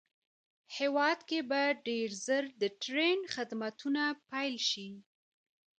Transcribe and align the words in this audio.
هېواد 0.77 1.19
کې 1.29 1.39
به 1.49 1.61
ډېر 1.87 2.09
زر 2.25 2.43
د 2.61 2.63
ټرېن 2.81 3.19
خدمتونه 3.35 4.03
پېل 4.29 4.55
شي 4.69 4.89